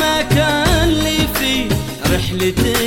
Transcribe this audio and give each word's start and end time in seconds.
مكان 0.00 0.88
لي 0.88 1.18
في 1.34 1.68
رحلتي 2.14 2.79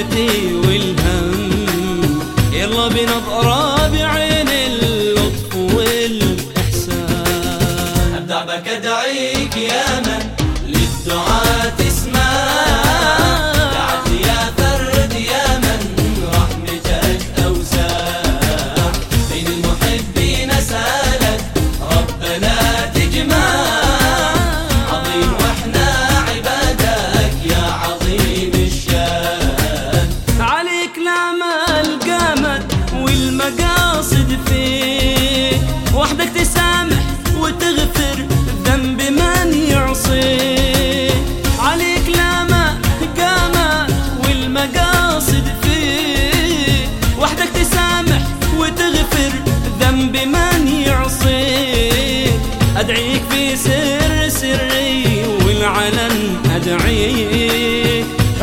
وحدتي 0.00 0.54
والهم. 0.54 2.20
يلا 2.52 2.88
بنظرة 2.88 3.88
بعين 3.88 4.48
اللطف 4.48 5.56
والإحسان. 5.74 7.24
أبدع 8.16 8.44
بك 8.44 8.68
أدعيك 8.68 9.56
يا 9.56 10.00
من 10.00 10.09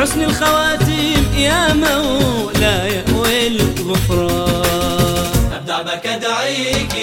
حسن 0.07 0.23
الخواتيم 0.23 1.34
يا 1.38 1.73
مولاي 1.73 3.03
والغفران 3.13 4.51
أبدع 5.53 5.81
بك 5.81 6.07
دعيك 6.07 6.95